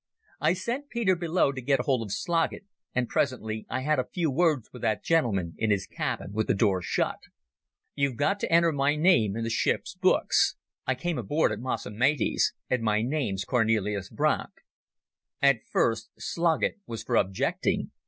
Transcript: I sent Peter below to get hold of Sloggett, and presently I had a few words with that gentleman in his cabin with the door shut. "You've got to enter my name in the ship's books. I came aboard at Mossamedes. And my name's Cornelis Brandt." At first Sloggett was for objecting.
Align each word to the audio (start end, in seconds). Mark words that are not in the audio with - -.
I 0.39 0.53
sent 0.53 0.89
Peter 0.89 1.15
below 1.15 1.51
to 1.51 1.61
get 1.61 1.81
hold 1.81 2.01
of 2.01 2.11
Sloggett, 2.11 2.65
and 2.95 3.07
presently 3.07 3.67
I 3.69 3.81
had 3.81 3.99
a 3.99 4.07
few 4.07 4.31
words 4.31 4.67
with 4.73 4.81
that 4.81 5.03
gentleman 5.03 5.53
in 5.59 5.69
his 5.69 5.85
cabin 5.85 6.31
with 6.33 6.47
the 6.47 6.55
door 6.55 6.81
shut. 6.81 7.19
"You've 7.93 8.15
got 8.17 8.39
to 8.39 8.51
enter 8.51 8.71
my 8.71 8.95
name 8.95 9.35
in 9.37 9.43
the 9.43 9.51
ship's 9.51 9.93
books. 9.93 10.55
I 10.87 10.95
came 10.95 11.19
aboard 11.19 11.51
at 11.51 11.59
Mossamedes. 11.59 12.51
And 12.67 12.81
my 12.81 13.03
name's 13.03 13.45
Cornelis 13.45 14.09
Brandt." 14.09 14.49
At 15.39 15.59
first 15.71 16.09
Sloggett 16.17 16.79
was 16.87 17.03
for 17.03 17.15
objecting. 17.15 17.91